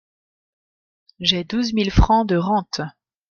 J’ai 1.19 1.43
douze 1.43 1.73
mille 1.73 1.91
francs 1.91 2.27
de 2.27 2.35
rente… 2.35 2.81